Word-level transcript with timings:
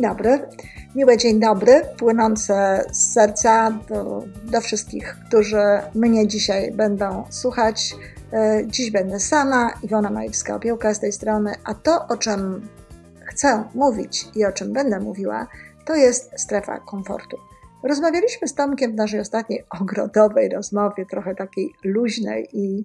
Dzień 0.00 0.08
dobry, 0.08 0.38
miłe 0.94 1.16
dzień 1.16 1.40
dobry, 1.40 1.82
płynące 1.98 2.84
z 2.92 3.12
serca 3.12 3.70
do, 3.88 4.24
do 4.44 4.60
wszystkich, 4.60 5.16
którzy 5.28 5.62
mnie 5.94 6.28
dzisiaj 6.28 6.72
będą 6.72 7.24
słuchać. 7.30 7.96
E, 8.32 8.62
dziś 8.66 8.90
będę 8.90 9.20
sama, 9.20 9.70
Iwona 9.82 10.10
Majewska-Opiełka 10.10 10.94
z 10.94 11.00
tej 11.00 11.12
strony, 11.12 11.54
a 11.64 11.74
to, 11.74 12.06
o 12.08 12.16
czym 12.16 12.68
chcę 13.24 13.64
mówić 13.74 14.28
i 14.34 14.44
o 14.44 14.52
czym 14.52 14.72
będę 14.72 15.00
mówiła, 15.00 15.46
to 15.86 15.94
jest 15.94 16.30
strefa 16.36 16.78
komfortu. 16.78 17.36
Rozmawialiśmy 17.82 18.48
z 18.48 18.54
Tomkiem 18.54 18.92
w 18.92 18.94
naszej 18.94 19.20
ostatniej 19.20 19.64
ogrodowej 19.80 20.48
rozmowie, 20.48 21.06
trochę 21.06 21.34
takiej 21.34 21.72
luźnej 21.84 22.48
i 22.52 22.84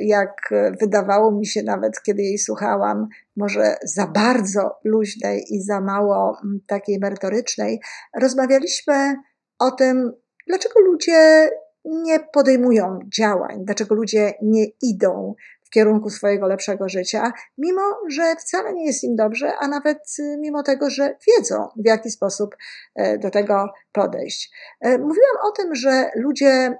jak 0.00 0.54
wydawało 0.80 1.32
mi 1.32 1.46
się 1.46 1.62
nawet, 1.62 2.02
kiedy 2.02 2.22
jej 2.22 2.38
słuchałam, 2.38 3.08
może 3.36 3.76
za 3.84 4.06
bardzo 4.06 4.78
luźnej 4.84 5.44
i 5.50 5.62
za 5.62 5.80
mało 5.80 6.38
mm, 6.44 6.60
takiej 6.66 6.98
merytorycznej, 6.98 7.80
rozmawialiśmy 8.20 9.16
o 9.58 9.70
tym, 9.70 10.12
dlaczego 10.46 10.80
ludzie 10.80 11.50
nie 11.84 12.20
podejmują 12.20 12.98
działań, 13.18 13.64
dlaczego 13.64 13.94
ludzie 13.94 14.34
nie 14.42 14.66
idą 14.82 15.34
w 15.64 15.70
kierunku 15.70 16.10
swojego 16.10 16.46
lepszego 16.46 16.88
życia, 16.88 17.32
mimo 17.58 17.82
że 18.08 18.36
wcale 18.36 18.72
nie 18.72 18.86
jest 18.86 19.04
im 19.04 19.16
dobrze, 19.16 19.52
a 19.60 19.68
nawet 19.68 19.98
y, 20.18 20.36
mimo 20.40 20.62
tego, 20.62 20.90
że 20.90 21.16
wiedzą, 21.28 21.68
w 21.76 21.86
jaki 21.86 22.10
sposób 22.10 22.56
e, 22.94 23.18
do 23.18 23.30
tego 23.30 23.66
podejść. 23.92 24.52
E, 24.80 24.98
mówiłam 24.98 25.36
o 25.42 25.50
tym, 25.50 25.74
że 25.74 26.10
ludzie 26.16 26.76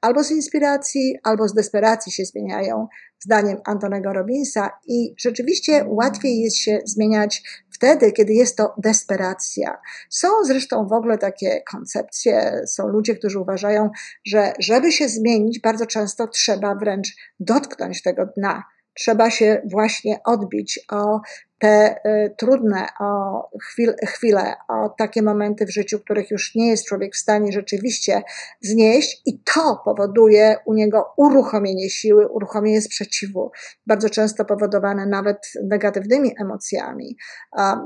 albo 0.00 0.24
z 0.24 0.30
inspiracji, 0.30 1.16
albo 1.22 1.48
z 1.48 1.54
desperacji 1.54 2.12
się 2.12 2.24
zmieniają, 2.24 2.86
zdaniem 3.20 3.56
Antonego 3.64 4.12
Robinsa. 4.12 4.70
I 4.86 5.14
rzeczywiście 5.18 5.84
łatwiej 5.88 6.40
jest 6.40 6.56
się 6.56 6.80
zmieniać 6.84 7.42
wtedy, 7.70 8.12
kiedy 8.12 8.32
jest 8.32 8.56
to 8.56 8.74
desperacja. 8.78 9.78
Są 10.10 10.28
zresztą 10.44 10.86
w 10.86 10.92
ogóle 10.92 11.18
takie 11.18 11.62
koncepcje, 11.70 12.62
są 12.66 12.88
ludzie, 12.88 13.16
którzy 13.16 13.40
uważają, 13.40 13.90
że 14.26 14.52
żeby 14.58 14.92
się 14.92 15.08
zmienić, 15.08 15.60
bardzo 15.60 15.86
często 15.86 16.28
trzeba 16.28 16.74
wręcz 16.74 17.16
dotknąć 17.40 18.02
tego 18.02 18.26
dna. 18.36 18.62
Trzeba 18.94 19.30
się 19.30 19.62
właśnie 19.70 20.20
odbić 20.24 20.80
o 20.90 21.20
te 21.58 21.96
y, 22.06 22.34
trudne 22.36 22.86
o 23.00 23.42
chwil, 23.62 23.94
chwile, 24.06 24.54
o 24.68 24.88
takie 24.88 25.22
momenty 25.22 25.66
w 25.66 25.72
życiu, 25.72 26.00
których 26.00 26.30
już 26.30 26.54
nie 26.54 26.68
jest 26.68 26.86
człowiek 26.86 27.14
w 27.14 27.18
stanie 27.18 27.52
rzeczywiście 27.52 28.22
znieść, 28.60 29.22
i 29.26 29.42
to 29.54 29.82
powoduje 29.84 30.56
u 30.66 30.74
niego 30.74 31.12
uruchomienie 31.16 31.90
siły, 31.90 32.28
uruchomienie 32.28 32.82
sprzeciwu, 32.82 33.50
bardzo 33.86 34.10
często 34.10 34.44
powodowane 34.44 35.06
nawet 35.06 35.38
negatywnymi 35.64 36.34
emocjami, 36.40 37.16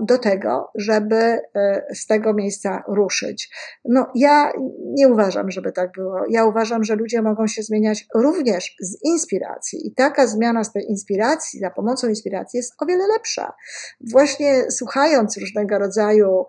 do 0.02 0.18
tego, 0.18 0.70
żeby 0.74 1.16
y, 1.16 1.40
z 1.94 2.06
tego 2.06 2.34
miejsca 2.34 2.82
ruszyć. 2.88 3.50
No, 3.84 4.06
ja 4.14 4.52
nie 4.84 5.08
uważam, 5.08 5.50
żeby 5.50 5.72
tak 5.72 5.92
było. 5.92 6.24
Ja 6.30 6.44
uważam, 6.44 6.84
że 6.84 6.94
ludzie 6.94 7.22
mogą 7.22 7.46
się 7.46 7.62
zmieniać 7.62 8.06
również 8.14 8.76
z 8.80 9.04
inspiracji, 9.04 9.86
i 9.86 9.94
taka 9.94 10.26
zmiana 10.26 10.64
z 10.64 10.72
tej 10.72 10.84
inspiracji, 10.88 11.60
za 11.60 11.70
pomocą 11.70 12.08
inspiracji 12.08 12.56
jest 12.56 12.74
o 12.82 12.86
wiele 12.86 13.06
lepsza 13.06 13.52
właśnie 14.00 14.70
słuchając 14.70 15.36
różnego 15.38 15.78
rodzaju 15.78 16.46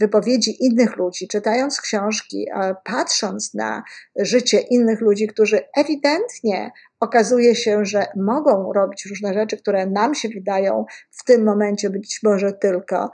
wypowiedzi 0.00 0.64
innych 0.64 0.96
ludzi, 0.96 1.28
czytając 1.28 1.80
książki, 1.80 2.46
patrząc 2.84 3.54
na 3.54 3.82
życie 4.16 4.58
innych 4.58 5.00
ludzi, 5.00 5.26
którzy 5.26 5.60
ewidentnie 5.76 6.70
okazuje 7.00 7.54
się, 7.54 7.84
że 7.84 8.06
mogą 8.16 8.72
robić 8.72 9.06
różne 9.10 9.34
rzeczy, 9.34 9.56
które 9.56 9.86
nam 9.86 10.14
się 10.14 10.28
wydają 10.28 10.84
w 11.10 11.24
tym 11.24 11.44
momencie 11.44 11.90
być 11.90 12.20
może 12.24 12.52
tylko 12.52 13.10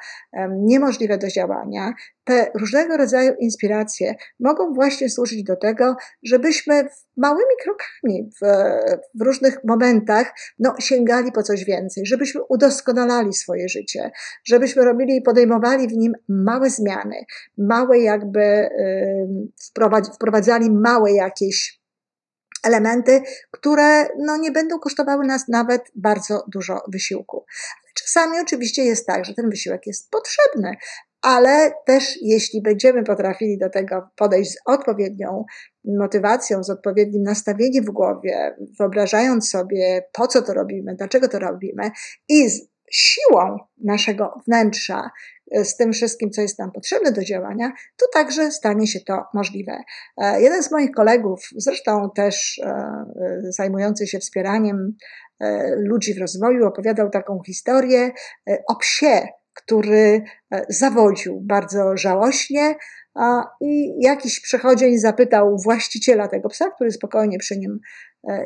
niemożliwe 0.51 1.19
do 1.19 1.29
działania. 1.29 1.93
Te 2.25 2.51
różnego 2.55 2.97
rodzaju 2.97 3.33
inspiracje 3.41 4.15
mogą 4.41 4.75
właśnie 4.75 5.11
służyć 5.11 5.45
do 5.45 5.57
tego, 5.57 5.97
żebyśmy 6.23 6.89
małymi 7.17 7.55
krokami 7.63 8.31
w, 8.43 8.47
w 9.15 9.23
różnych 9.23 9.59
momentach 9.65 10.33
no, 10.59 10.75
sięgali 10.81 11.33
po 11.33 11.43
coś 11.43 11.65
więcej, 11.65 12.07
żebyśmy 12.07 12.41
udoskonalali 12.49 13.33
swoje 13.33 13.69
życie, 13.69 14.11
żebyśmy 14.45 14.85
robili 14.85 15.17
i 15.17 15.23
podejmowali 15.23 15.89
w 15.89 15.93
nim 15.93 16.13
małe 16.29 16.71
zmiany, 16.71 17.17
małe 17.59 17.99
jakby 17.99 18.69
wprowadzali 20.15 20.71
małe 20.71 21.13
jakieś 21.13 21.84
elementy, 22.65 23.23
które 23.51 24.07
no, 24.19 24.37
nie 24.37 24.53
będą 24.53 24.79
kosztowały 24.79 25.27
nas 25.27 25.49
nawet 25.49 25.83
bardzo 25.95 26.45
dużo 26.53 26.83
wysiłku. 26.93 27.45
Czasami 27.95 28.41
oczywiście 28.41 28.85
jest 28.85 29.07
tak, 29.07 29.25
że 29.25 29.35
ten 29.35 29.51
wysiłek 29.51 29.87
jest 29.87 30.11
potrzebny, 30.11 30.77
ale 31.23 31.73
też 31.87 32.19
jeśli 32.23 32.63
będziemy 32.63 33.05
potrafili 33.05 33.59
do 33.59 33.71
tego 33.71 34.09
podejść 34.17 34.53
z 34.53 34.57
odpowiednią 34.67 35.45
motywacją, 35.85 36.65
z 36.65 36.71
odpowiednim 36.71 37.23
nastawieniem 37.23 37.85
w 37.85 37.91
głowie, 37.91 38.57
wyobrażając 38.79 39.51
sobie, 39.51 40.03
po 40.13 40.27
co 40.27 40.43
to 40.43 40.55
robimy, 40.55 40.95
dlaczego 40.95 41.29
to 41.29 41.39
robimy 41.39 41.91
i 42.29 42.49
z 42.51 42.74
siłą 42.93 43.59
naszego 43.85 44.41
wnętrza, 44.47 45.11
e, 45.53 45.65
z 45.65 45.77
tym 45.77 45.93
wszystkim, 45.93 46.31
co 46.31 46.43
jest 46.43 46.59
nam 46.59 46.73
potrzebne 46.73 47.13
do 47.13 47.25
działania, 47.25 47.73
to 47.97 48.07
także 48.13 48.51
stanie 48.51 48.87
się 48.87 49.01
to 49.01 49.25
możliwe. 49.35 49.79
E, 50.17 50.43
jeden 50.43 50.63
z 50.63 50.71
moich 50.71 50.91
kolegów, 50.91 51.41
zresztą 51.57 52.11
też 52.17 52.61
e, 52.65 53.05
zajmujący 53.43 54.07
się 54.07 54.19
wspieraniem 54.19 54.97
ludzi 55.77 56.15
w 56.15 56.19
rozwoju, 56.19 56.67
opowiadał 56.67 57.11
taką 57.11 57.41
historię 57.47 58.11
o 58.69 58.77
psie, 58.77 59.29
który 59.55 60.23
zawodził 60.69 61.41
bardzo 61.41 61.97
żałośnie, 61.97 62.75
i 63.61 63.95
jakiś 64.01 64.41
przechodzień 64.41 64.99
zapytał 64.99 65.57
właściciela 65.65 66.29
tego 66.29 66.49
psa, 66.49 66.71
który 66.71 66.91
spokojnie 66.91 67.39
przy 67.39 67.59
nim 67.59 67.79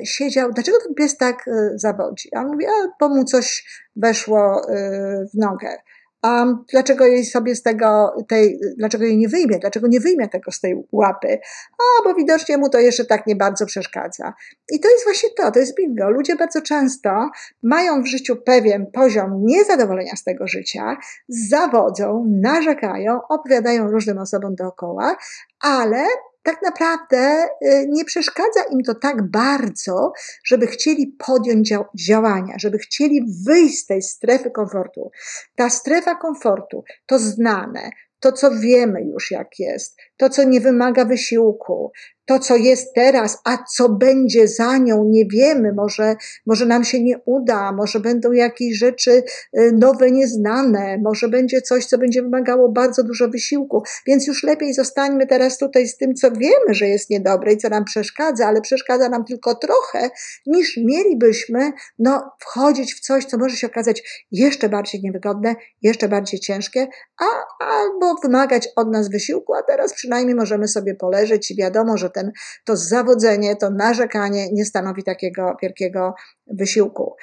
siedział, 0.04 0.52
dlaczego 0.52 0.78
ten 0.86 0.94
pies 0.94 1.16
tak 1.16 1.48
e, 1.48 1.78
zawodzi? 1.78 2.28
A 2.34 2.40
on 2.40 2.46
mówi, 2.46 2.66
a 2.66 2.70
bo 3.00 3.08
mu 3.08 3.24
coś 3.24 3.64
weszło 3.96 4.70
e, 4.70 5.26
w 5.34 5.38
nogę. 5.38 5.76
A 6.22 6.46
dlaczego 6.72 7.06
jej 7.06 7.24
sobie 7.24 7.54
z 7.54 7.62
tego, 7.62 8.16
tej, 8.28 8.60
dlaczego 8.78 9.04
jej 9.04 9.16
nie 9.16 9.28
wyjmie? 9.28 9.58
Dlaczego 9.58 9.88
nie 9.88 10.00
wyjmie 10.00 10.28
tego 10.28 10.52
z 10.52 10.60
tej 10.60 10.86
łapy? 10.92 11.38
A, 11.72 12.04
bo 12.04 12.14
widocznie 12.14 12.58
mu 12.58 12.68
to 12.68 12.78
jeszcze 12.78 13.04
tak 13.04 13.26
nie 13.26 13.36
bardzo 13.36 13.66
przeszkadza. 13.66 14.32
I 14.72 14.80
to 14.80 14.88
jest 14.90 15.04
właśnie 15.04 15.28
to, 15.36 15.50
to 15.50 15.58
jest 15.58 15.76
bingo. 15.76 16.10
Ludzie 16.10 16.36
bardzo 16.36 16.62
często 16.62 17.30
mają 17.62 18.02
w 18.02 18.06
życiu 18.06 18.36
pewien 18.36 18.86
poziom 18.86 19.44
niezadowolenia 19.44 20.16
z 20.16 20.24
tego 20.24 20.46
życia, 20.46 20.96
zawodzą, 21.28 22.24
narzekają, 22.42 23.20
opowiadają 23.28 23.90
różnym 23.90 24.18
osobom 24.18 24.54
dookoła, 24.54 25.16
ale 25.60 26.06
tak 26.42 26.62
naprawdę 26.62 27.48
y, 27.62 27.86
nie 27.88 28.04
przeszkadza 28.04 28.62
im 28.70 28.82
to 28.82 28.94
tak 28.94 29.30
bardzo, 29.30 30.12
żeby 30.44 30.66
chcieli 30.66 31.16
podjąć 31.26 31.72
działania, 32.06 32.54
żeby 32.58 32.78
chcieli 32.78 33.26
wyjść 33.46 33.78
z 33.78 33.86
tej 33.86 34.02
strefy 34.02 34.50
komfortu. 34.50 35.10
Ta 35.56 35.70
strefa 35.70 36.14
komfortu 36.14 36.84
to 37.06 37.18
znane, 37.18 37.90
to 38.20 38.32
co 38.32 38.50
wiemy 38.50 39.02
już 39.02 39.30
jak 39.30 39.58
jest, 39.58 39.96
to 40.18 40.28
co 40.28 40.44
nie 40.44 40.60
wymaga 40.60 41.04
wysiłku, 41.04 41.92
to, 42.28 42.38
co 42.38 42.56
jest 42.56 42.94
teraz, 42.94 43.38
a 43.44 43.58
co 43.76 43.88
będzie 43.88 44.48
za 44.48 44.78
nią, 44.78 45.04
nie 45.04 45.26
wiemy. 45.26 45.72
Może, 45.72 46.16
może 46.46 46.66
nam 46.66 46.84
się 46.84 47.02
nie 47.02 47.18
uda, 47.24 47.72
może 47.72 48.00
będą 48.00 48.32
jakieś 48.32 48.78
rzeczy 48.78 49.10
y, 49.58 49.72
nowe, 49.72 50.10
nieznane, 50.10 50.98
może 51.04 51.28
będzie 51.28 51.62
coś, 51.62 51.86
co 51.86 51.98
będzie 51.98 52.22
wymagało 52.22 52.68
bardzo 52.68 53.02
dużo 53.02 53.28
wysiłku. 53.28 53.82
Więc 54.06 54.26
już 54.26 54.42
lepiej 54.42 54.74
zostańmy 54.74 55.26
teraz 55.26 55.58
tutaj 55.58 55.88
z 55.88 55.96
tym, 55.96 56.14
co 56.14 56.30
wiemy, 56.30 56.74
że 56.74 56.86
jest 56.86 57.10
niedobre 57.10 57.52
i 57.52 57.56
co 57.56 57.68
nam 57.68 57.84
przeszkadza, 57.84 58.46
ale 58.46 58.60
przeszkadza 58.60 59.08
nam 59.08 59.24
tylko 59.24 59.54
trochę, 59.54 60.10
niż 60.46 60.76
mielibyśmy 60.76 61.72
no, 61.98 62.30
wchodzić 62.40 62.94
w 62.94 63.00
coś, 63.00 63.24
co 63.24 63.38
może 63.38 63.56
się 63.56 63.66
okazać 63.66 64.26
jeszcze 64.32 64.68
bardziej 64.68 65.00
niewygodne, 65.02 65.54
jeszcze 65.82 66.08
bardziej 66.08 66.40
ciężkie, 66.40 66.86
a, 67.20 67.64
albo 67.64 68.14
wymagać 68.22 68.68
od 68.76 68.92
nas 68.92 69.10
wysiłku, 69.10 69.54
a 69.54 69.62
teraz 69.62 69.94
przynajmniej 70.08 70.34
możemy 70.34 70.68
sobie 70.68 70.94
poleżeć 70.94 71.50
i 71.50 71.56
wiadomo, 71.56 71.96
że 71.96 72.10
ten, 72.10 72.32
to 72.64 72.76
zawodzenie, 72.76 73.56
to 73.56 73.70
narzekanie 73.70 74.52
nie 74.52 74.64
stanowi 74.64 75.04
takiego 75.04 75.56
wielkiego 75.62 76.14
wysiłku. 76.46 77.14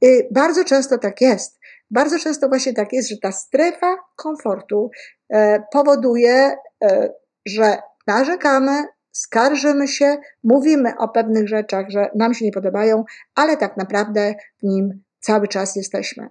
I 0.00 0.22
bardzo 0.30 0.64
często 0.64 0.98
tak 0.98 1.20
jest. 1.20 1.58
Bardzo 1.90 2.18
często 2.18 2.48
właśnie 2.48 2.72
tak 2.72 2.92
jest, 2.92 3.08
że 3.08 3.16
ta 3.22 3.32
strefa 3.32 3.96
komfortu 4.16 4.90
e, 5.28 5.62
powoduje, 5.72 6.56
e, 6.84 7.12
że 7.46 7.78
narzekamy, 8.06 8.84
skarżymy 9.12 9.88
się, 9.88 10.16
mówimy 10.42 10.92
o 10.98 11.08
pewnych 11.08 11.48
rzeczach, 11.48 11.90
że 11.90 12.10
nam 12.14 12.34
się 12.34 12.44
nie 12.44 12.52
podobają, 12.52 13.04
ale 13.34 13.56
tak 13.56 13.76
naprawdę 13.76 14.34
w 14.62 14.66
nim 14.66 15.03
cały 15.24 15.48
czas 15.48 15.76
jesteśmy. 15.76 16.28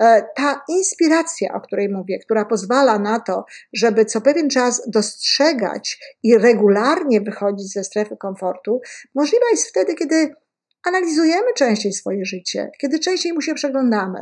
E, 0.00 0.22
ta 0.36 0.62
inspiracja, 0.68 1.54
o 1.54 1.60
której 1.60 1.88
mówię, 1.88 2.18
która 2.18 2.44
pozwala 2.44 2.98
na 2.98 3.20
to, 3.20 3.44
żeby 3.72 4.04
co 4.04 4.20
pewien 4.20 4.50
czas 4.50 4.82
dostrzegać 4.90 5.98
i 6.22 6.38
regularnie 6.38 7.20
wychodzić 7.20 7.72
ze 7.72 7.84
strefy 7.84 8.16
komfortu, 8.16 8.80
możliwa 9.14 9.44
jest 9.50 9.68
wtedy, 9.68 9.94
kiedy 9.94 10.34
analizujemy 10.84 11.54
częściej 11.56 11.92
swoje 11.92 12.24
życie, 12.24 12.70
kiedy 12.80 12.98
częściej 12.98 13.32
mu 13.32 13.40
się 13.40 13.54
przeglądamy. 13.54 14.18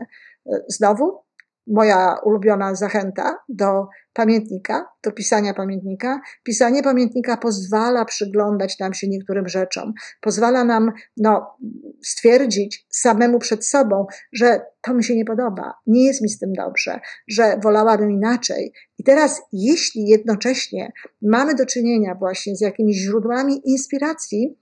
E, 0.47 0.61
znowu 0.69 1.19
moja 1.67 2.17
ulubiona 2.25 2.75
zachęta 2.75 3.39
do 3.49 3.87
pamiętnika, 4.13 4.89
do 5.05 5.13
pisania 5.13 5.55
pamiętnika. 5.55 6.21
Pisanie 6.43 6.83
pamiętnika 6.83 7.37
pozwala 7.37 8.05
przyglądać 8.05 8.79
nam 8.79 8.95
się 8.95 9.09
niektórym 9.09 9.49
rzeczom, 9.49 9.93
pozwala 10.21 10.65
nam 10.65 10.93
no, 11.17 11.57
stwierdzić 12.05 12.87
samemu 12.91 13.39
przed 13.39 13.67
sobą, 13.67 14.07
że 14.33 14.61
to 14.81 14.95
mi 14.95 15.05
się 15.05 15.17
nie 15.17 15.25
podoba, 15.25 15.75
nie 15.87 16.07
jest 16.07 16.23
mi 16.23 16.29
z 16.29 16.39
tym 16.39 16.53
dobrze, 16.53 17.01
że 17.29 17.61
wolałabym 17.63 18.11
inaczej. 18.11 18.73
I 18.99 19.05
teraz, 19.05 19.43
jeśli 19.53 20.07
jednocześnie 20.07 20.93
mamy 21.23 21.55
do 21.55 21.67
czynienia 21.67 22.15
właśnie 22.15 22.57
z 22.57 22.61
jakimiś 22.61 22.97
źródłami 22.97 23.61
inspiracji, 23.65 24.59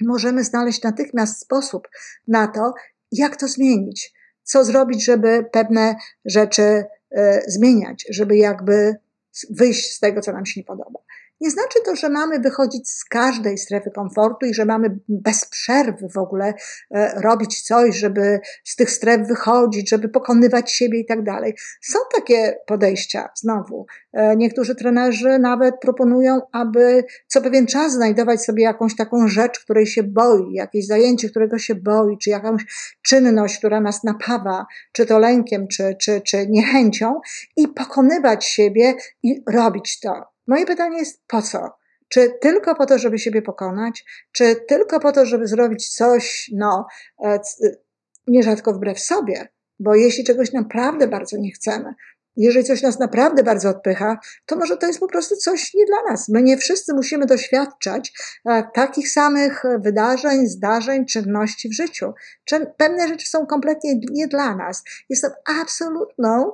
możemy 0.00 0.44
znaleźć 0.44 0.82
natychmiast 0.82 1.40
sposób 1.40 1.88
na 2.28 2.46
to, 2.46 2.72
jak 3.12 3.36
to 3.36 3.48
zmienić 3.48 4.13
co 4.44 4.64
zrobić, 4.64 5.04
żeby 5.04 5.44
pewne 5.52 5.96
rzeczy 6.24 6.84
e, 7.10 7.42
zmieniać, 7.46 8.06
żeby 8.10 8.36
jakby 8.36 8.96
wyjść 9.50 9.92
z 9.92 10.00
tego, 10.00 10.20
co 10.20 10.32
nam 10.32 10.46
się 10.46 10.60
nie 10.60 10.64
podoba. 10.64 11.00
Nie 11.40 11.50
znaczy 11.50 11.78
to, 11.84 11.96
że 11.96 12.08
mamy 12.08 12.40
wychodzić 12.40 12.90
z 12.90 13.04
każdej 13.04 13.58
strefy 13.58 13.90
komfortu 13.90 14.46
i 14.46 14.54
że 14.54 14.64
mamy 14.64 14.98
bez 15.08 15.44
przerwy 15.44 16.08
w 16.08 16.18
ogóle 16.18 16.54
e, 16.90 17.20
robić 17.20 17.62
coś, 17.62 17.96
żeby 17.96 18.40
z 18.64 18.76
tych 18.76 18.90
stref 18.90 19.28
wychodzić, 19.28 19.90
żeby 19.90 20.08
pokonywać 20.08 20.72
siebie 20.72 20.98
i 21.00 21.06
tak 21.06 21.24
dalej. 21.24 21.54
Są 21.82 21.98
takie 22.14 22.56
podejścia, 22.66 23.28
znowu. 23.34 23.86
E, 24.12 24.36
niektórzy 24.36 24.74
trenerzy 24.74 25.38
nawet 25.38 25.74
proponują, 25.80 26.40
aby 26.52 27.04
co 27.26 27.42
pewien 27.42 27.66
czas 27.66 27.92
znajdować 27.92 28.44
sobie 28.44 28.62
jakąś 28.62 28.96
taką 28.96 29.28
rzecz, 29.28 29.60
której 29.60 29.86
się 29.86 30.02
boi, 30.02 30.52
jakieś 30.52 30.86
zajęcie, 30.86 31.30
którego 31.30 31.58
się 31.58 31.74
boi, 31.74 32.18
czy 32.18 32.30
jakąś 32.30 32.62
czynność, 33.02 33.58
która 33.58 33.80
nas 33.80 34.04
napawa, 34.04 34.66
czy 34.92 35.06
to 35.06 35.18
lękiem, 35.18 35.68
czy, 35.68 35.96
czy, 36.00 36.20
czy 36.20 36.46
niechęcią 36.48 37.20
i 37.56 37.68
pokonywać 37.68 38.44
siebie 38.44 38.94
i 39.22 39.42
robić 39.46 40.00
to 40.00 40.33
Moje 40.46 40.66
pytanie 40.66 40.98
jest 40.98 41.22
po 41.26 41.42
co? 41.42 41.70
Czy 42.08 42.38
tylko 42.40 42.74
po 42.74 42.86
to, 42.86 42.98
żeby 42.98 43.18
siebie 43.18 43.42
pokonać? 43.42 44.04
Czy 44.32 44.56
tylko 44.68 45.00
po 45.00 45.12
to, 45.12 45.26
żeby 45.26 45.46
zrobić 45.46 45.94
coś, 45.94 46.50
no, 46.52 46.86
e, 47.24 47.40
nierzadko 48.26 48.72
wbrew 48.72 49.00
sobie? 49.00 49.48
Bo 49.78 49.94
jeśli 49.94 50.24
czegoś 50.24 50.52
naprawdę 50.52 51.08
bardzo 51.08 51.36
nie 51.36 51.52
chcemy, 51.52 51.94
jeżeli 52.36 52.64
coś 52.64 52.82
nas 52.82 52.98
naprawdę 52.98 53.42
bardzo 53.42 53.68
odpycha, 53.68 54.18
to 54.46 54.56
może 54.56 54.76
to 54.76 54.86
jest 54.86 55.00
po 55.00 55.08
prostu 55.08 55.36
coś 55.36 55.74
nie 55.74 55.86
dla 55.86 56.02
nas. 56.10 56.28
My 56.28 56.42
nie 56.42 56.56
wszyscy 56.56 56.94
musimy 56.94 57.26
doświadczać 57.26 58.12
e, 58.44 58.62
takich 58.74 59.10
samych 59.10 59.62
wydarzeń, 59.78 60.46
zdarzeń, 60.46 61.06
czynności 61.06 61.68
w 61.68 61.72
życiu. 61.72 62.12
Pewne 62.76 63.08
rzeczy 63.08 63.28
są 63.28 63.46
kompletnie 63.46 64.00
nie 64.10 64.28
dla 64.28 64.56
nas. 64.56 64.82
Jestem 65.08 65.30
absolutną 65.60 66.52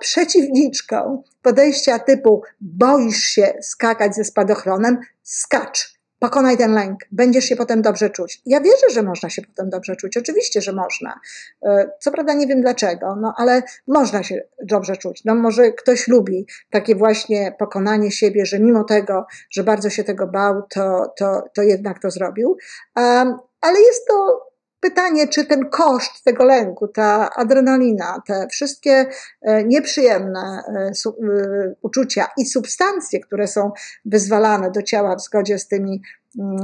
przeciwniczką 0.00 1.22
podejścia 1.42 1.98
typu 1.98 2.42
boisz 2.60 3.20
się 3.20 3.54
skakać 3.62 4.14
ze 4.14 4.24
spadochronem, 4.24 4.98
skacz. 5.22 5.96
Pokonaj 6.18 6.56
ten 6.56 6.74
lęk, 6.74 7.00
będziesz 7.12 7.44
się 7.44 7.56
potem 7.56 7.82
dobrze 7.82 8.10
czuć. 8.10 8.42
Ja 8.46 8.60
wierzę, 8.60 8.90
że 8.92 9.02
można 9.02 9.30
się 9.30 9.42
potem 9.42 9.70
dobrze 9.70 9.96
czuć, 9.96 10.16
oczywiście, 10.16 10.60
że 10.60 10.72
można. 10.72 11.20
E, 11.62 11.90
co 12.00 12.10
prawda 12.10 12.34
nie 12.34 12.46
wiem 12.46 12.60
dlaczego, 12.60 13.16
no 13.20 13.34
ale 13.36 13.62
można 13.86 14.22
się 14.22 14.42
dobrze 14.62 14.96
czuć. 14.96 15.24
No 15.24 15.34
może 15.34 15.72
ktoś 15.72 16.08
lubi 16.08 16.46
takie 16.70 16.94
właśnie 16.94 17.54
pokonanie 17.58 18.10
siebie, 18.10 18.46
że 18.46 18.58
mimo 18.58 18.84
tego, 18.84 19.26
że 19.50 19.64
bardzo 19.64 19.90
się 19.90 20.04
tego 20.04 20.26
bał, 20.26 20.62
to, 20.70 21.12
to, 21.18 21.42
to 21.54 21.62
jednak 21.62 22.02
to 22.02 22.10
zrobił. 22.10 22.56
Um, 22.96 23.38
ale 23.60 23.80
jest 23.80 24.06
to 24.08 24.45
pytanie, 24.88 25.28
czy 25.28 25.44
ten 25.44 25.70
koszt 25.70 26.24
tego 26.24 26.44
lęku, 26.44 26.88
ta 26.88 27.30
adrenalina, 27.36 28.22
te 28.26 28.46
wszystkie 28.50 29.06
e, 29.42 29.64
nieprzyjemne 29.64 30.62
e, 30.68 30.90
e, 31.06 31.74
uczucia 31.82 32.26
i 32.38 32.46
substancje, 32.46 33.20
które 33.20 33.46
są 33.46 33.72
wyzwalane 34.04 34.70
do 34.70 34.82
ciała 34.82 35.16
w 35.16 35.20
zgodzie 35.20 35.58
z 35.58 35.68
tymi 35.68 36.02
mm, 36.38 36.58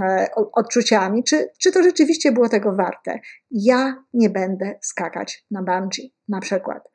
odczuciami, 0.52 1.24
czy, 1.24 1.48
czy 1.58 1.72
to 1.72 1.82
rzeczywiście 1.82 2.32
było 2.32 2.48
tego 2.48 2.72
warte. 2.72 3.18
Ja 3.50 4.04
nie 4.14 4.30
będę 4.30 4.78
skakać 4.82 5.46
na 5.50 5.62
bungee, 5.62 6.14
na 6.28 6.40
przykład. 6.40 6.88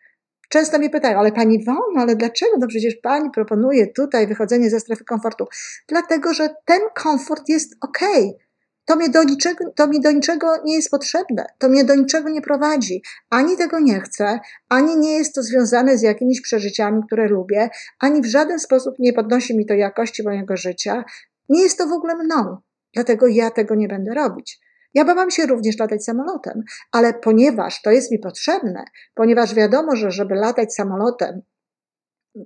Często 0.49 0.79
mnie 0.79 0.89
pytają, 0.89 1.19
ale 1.19 1.31
pani 1.31 1.65
Won, 1.65 1.97
ale 1.97 2.15
dlaczego? 2.15 2.51
No 2.59 2.67
przecież 2.67 2.95
pani 2.95 3.31
proponuje 3.31 3.87
tutaj 3.87 4.27
wychodzenie 4.27 4.69
ze 4.69 4.79
strefy 4.79 5.05
komfortu. 5.05 5.45
Dlatego, 5.87 6.33
że 6.33 6.49
ten 6.65 6.81
komfort 6.95 7.49
jest 7.49 7.75
ok 7.81 7.99
to, 8.87 8.95
mnie 8.95 9.09
do 9.09 9.23
niczego, 9.23 9.71
to 9.75 9.87
mi 9.87 10.01
do 10.01 10.11
niczego 10.11 10.47
nie 10.65 10.75
jest 10.75 10.91
potrzebne, 10.91 11.45
to 11.57 11.69
mnie 11.69 11.85
do 11.85 11.95
niczego 11.95 12.29
nie 12.29 12.41
prowadzi. 12.41 13.01
Ani 13.29 13.57
tego 13.57 13.79
nie 13.79 14.01
chcę, 14.01 14.39
ani 14.69 14.97
nie 14.97 15.11
jest 15.11 15.35
to 15.35 15.43
związane 15.43 15.97
z 15.97 16.01
jakimiś 16.01 16.41
przeżyciami, 16.41 17.03
które 17.07 17.27
lubię, 17.27 17.69
ani 17.99 18.21
w 18.21 18.25
żaden 18.25 18.59
sposób 18.59 18.95
nie 18.99 19.13
podnosi 19.13 19.57
mi 19.57 19.65
to 19.65 19.73
jakości 19.73 20.23
mojego 20.23 20.57
życia. 20.57 21.03
Nie 21.49 21.61
jest 21.61 21.77
to 21.77 21.87
w 21.87 21.91
ogóle 21.91 22.15
mną, 22.15 22.57
dlatego 22.93 23.27
ja 23.27 23.51
tego 23.51 23.75
nie 23.75 23.87
będę 23.87 24.13
robić. 24.13 24.59
Ja 24.93 25.05
bałam 25.05 25.31
się 25.31 25.45
również 25.45 25.79
latać 25.79 26.03
samolotem, 26.03 26.63
ale 26.91 27.13
ponieważ 27.13 27.81
to 27.81 27.91
jest 27.91 28.11
mi 28.11 28.19
potrzebne, 28.19 28.85
ponieważ 29.15 29.55
wiadomo, 29.55 29.95
że 29.95 30.11
żeby 30.11 30.35
latać 30.35 30.73
samolotem, 30.73 31.41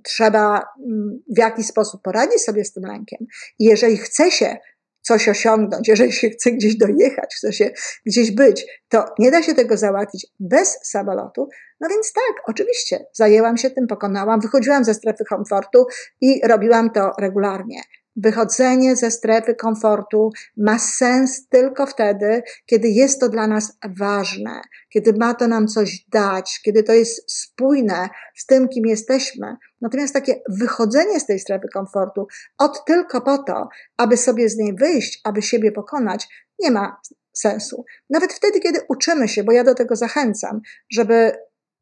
trzeba 0.04 0.64
mm, 0.86 1.22
w 1.36 1.38
jakiś 1.38 1.66
sposób 1.66 2.02
poradzić 2.02 2.40
sobie 2.40 2.64
z 2.64 2.72
tym 2.72 2.82
lękiem. 2.86 3.26
I 3.58 3.64
jeżeli 3.64 3.96
chce 3.96 4.30
się 4.30 4.56
coś 5.02 5.28
osiągnąć, 5.28 5.88
jeżeli 5.88 6.12
się 6.12 6.30
chce 6.30 6.50
gdzieś 6.50 6.76
dojechać, 6.76 7.34
chce 7.36 7.52
się 7.52 7.70
gdzieś 8.06 8.30
być, 8.30 8.66
to 8.88 9.04
nie 9.18 9.30
da 9.30 9.42
się 9.42 9.54
tego 9.54 9.76
załatwić 9.76 10.26
bez 10.40 10.78
samolotu. 10.82 11.48
No 11.80 11.88
więc 11.88 12.12
tak, 12.12 12.42
oczywiście, 12.46 13.06
zajęłam 13.12 13.56
się 13.56 13.70
tym, 13.70 13.86
pokonałam, 13.86 14.40
wychodziłam 14.40 14.84
ze 14.84 14.94
strefy 14.94 15.24
komfortu 15.24 15.86
i 16.20 16.40
robiłam 16.48 16.90
to 16.90 17.10
regularnie. 17.18 17.80
Wychodzenie 18.16 18.96
ze 18.96 19.10
strefy 19.10 19.54
komfortu 19.54 20.30
ma 20.56 20.78
sens 20.78 21.48
tylko 21.48 21.86
wtedy, 21.86 22.42
kiedy 22.66 22.88
jest 22.88 23.20
to 23.20 23.28
dla 23.28 23.46
nas 23.46 23.78
ważne, 23.98 24.60
kiedy 24.88 25.12
ma 25.12 25.34
to 25.34 25.48
nam 25.48 25.68
coś 25.68 26.04
dać, 26.08 26.60
kiedy 26.64 26.82
to 26.82 26.92
jest 26.92 27.32
spójne 27.32 28.08
z 28.36 28.46
tym, 28.46 28.68
kim 28.68 28.86
jesteśmy. 28.86 29.56
Natomiast 29.80 30.14
takie 30.14 30.40
wychodzenie 30.48 31.20
z 31.20 31.26
tej 31.26 31.38
strefy 31.38 31.68
komfortu 31.74 32.26
od 32.58 32.84
tylko 32.84 33.20
po 33.20 33.38
to, 33.38 33.68
aby 33.96 34.16
sobie 34.16 34.48
z 34.48 34.56
niej 34.56 34.74
wyjść, 34.74 35.20
aby 35.24 35.42
siebie 35.42 35.72
pokonać, 35.72 36.28
nie 36.58 36.70
ma 36.70 37.00
sensu. 37.32 37.84
Nawet 38.10 38.32
wtedy, 38.32 38.60
kiedy 38.60 38.80
uczymy 38.88 39.28
się, 39.28 39.44
bo 39.44 39.52
ja 39.52 39.64
do 39.64 39.74
tego 39.74 39.96
zachęcam, 39.96 40.60
żeby 40.90 41.32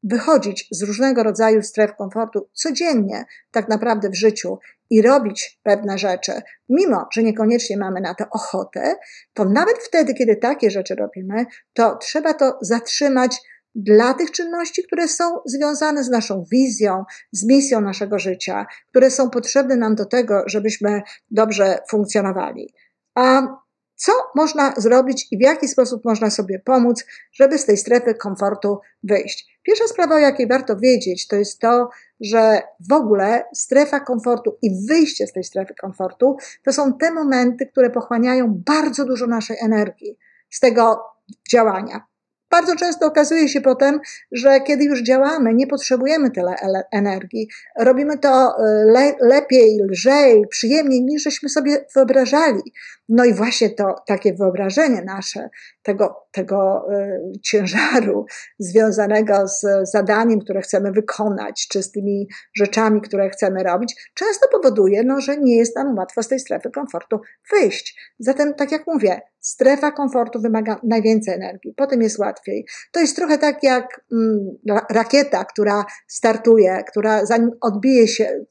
wychodzić 0.02 0.68
z 0.70 0.82
różnego 0.82 1.22
rodzaju 1.22 1.62
stref 1.62 1.96
komfortu 1.96 2.48
codziennie, 2.52 3.24
tak 3.50 3.68
naprawdę 3.68 4.10
w 4.10 4.14
życiu 4.14 4.58
i 4.90 5.02
robić 5.02 5.60
pewne 5.62 5.98
rzeczy, 5.98 6.32
mimo 6.68 7.06
że 7.12 7.22
niekoniecznie 7.22 7.76
mamy 7.76 8.00
na 8.00 8.14
to 8.14 8.24
ochotę, 8.30 8.96
to 9.34 9.44
nawet 9.44 9.78
wtedy, 9.78 10.14
kiedy 10.14 10.36
takie 10.36 10.70
rzeczy 10.70 10.94
robimy, 10.94 11.46
to 11.72 11.96
trzeba 11.96 12.34
to 12.34 12.58
zatrzymać 12.60 13.36
dla 13.74 14.14
tych 14.14 14.30
czynności, 14.30 14.82
które 14.86 15.08
są 15.08 15.24
związane 15.46 16.04
z 16.04 16.08
naszą 16.08 16.44
wizją, 16.52 17.04
z 17.32 17.46
misją 17.46 17.80
naszego 17.80 18.18
życia, 18.18 18.66
które 18.90 19.10
są 19.10 19.30
potrzebne 19.30 19.76
nam 19.76 19.94
do 19.94 20.06
tego, 20.06 20.42
żebyśmy 20.46 21.02
dobrze 21.30 21.78
funkcjonowali. 21.90 22.74
A 23.14 23.42
co 23.94 24.12
można 24.34 24.74
zrobić 24.76 25.28
i 25.30 25.38
w 25.38 25.40
jaki 25.40 25.68
sposób 25.68 26.04
można 26.04 26.30
sobie 26.30 26.58
pomóc, 26.58 27.04
żeby 27.32 27.58
z 27.58 27.66
tej 27.66 27.76
strefy 27.76 28.14
komfortu 28.14 28.78
wyjść. 29.02 29.49
Pierwsza 29.62 29.88
sprawa, 29.88 30.14
o 30.14 30.18
jakiej 30.18 30.48
warto 30.48 30.76
wiedzieć, 30.76 31.28
to 31.28 31.36
jest 31.36 31.58
to, 31.58 31.88
że 32.20 32.62
w 32.90 32.92
ogóle 32.92 33.44
strefa 33.54 34.00
komfortu 34.00 34.58
i 34.62 34.86
wyjście 34.88 35.26
z 35.26 35.32
tej 35.32 35.44
strefy 35.44 35.74
komfortu 35.74 36.36
to 36.64 36.72
są 36.72 36.98
te 36.98 37.10
momenty, 37.10 37.66
które 37.66 37.90
pochłaniają 37.90 38.62
bardzo 38.66 39.04
dużo 39.04 39.26
naszej 39.26 39.56
energii 39.60 40.18
z 40.50 40.60
tego 40.60 41.04
działania. 41.50 42.10
Bardzo 42.50 42.76
często 42.76 43.06
okazuje 43.06 43.48
się 43.48 43.60
potem, 43.60 44.00
że 44.32 44.60
kiedy 44.60 44.84
już 44.84 45.02
działamy, 45.02 45.54
nie 45.54 45.66
potrzebujemy 45.66 46.30
tyle 46.30 46.54
energii. 46.92 47.48
Robimy 47.78 48.18
to 48.18 48.28
e, 48.28 48.62
le 48.84 49.14
lepiej, 49.20 49.80
lżej, 49.90 50.48
przyjemniej 50.48 51.02
niż 51.02 51.22
żeśmy 51.22 51.48
sobie 51.48 51.84
wyobrażali. 51.94 52.62
No 53.08 53.24
i 53.24 53.34
właśnie 53.34 53.70
to 53.70 53.94
takie 54.06 54.34
wyobrażenie 54.34 55.02
nasze, 55.02 55.50
tego, 55.82 56.26
tego 56.32 56.86
y, 56.92 57.40
ciężaru 57.42 58.26
związanego 58.58 59.48
z 59.48 59.90
zadaniem, 59.90 60.40
które 60.40 60.60
chcemy 60.60 60.92
wykonać, 60.92 61.68
czy 61.68 61.82
z 61.82 61.92
tymi 61.92 62.28
rzeczami, 62.56 63.00
które 63.00 63.30
chcemy 63.30 63.62
robić, 63.62 64.10
często 64.14 64.48
powoduje, 64.48 65.02
no, 65.04 65.20
że 65.20 65.36
nie 65.36 65.56
jest 65.56 65.76
nam 65.76 65.98
łatwo 65.98 66.22
z 66.22 66.28
tej 66.28 66.40
strefy 66.40 66.70
komfortu 66.70 67.20
wyjść. 67.52 68.12
Zatem, 68.18 68.54
tak 68.54 68.72
jak 68.72 68.86
mówię, 68.86 69.20
strefa 69.40 69.90
komfortu 69.90 70.40
wymaga 70.40 70.80
najwięcej 70.82 71.34
energii, 71.34 71.74
potem 71.76 72.02
jest 72.02 72.18
łatwiej. 72.18 72.66
To 72.92 73.00
jest 73.00 73.16
trochę 73.16 73.38
tak 73.38 73.62
jak 73.62 74.00
mm, 74.12 74.58
rakieta, 74.90 75.44
która 75.44 75.84
startuje, 76.08 76.84
która 76.88 77.26
zanim 77.26 77.50
odbije 77.60 78.08
się 78.08 78.44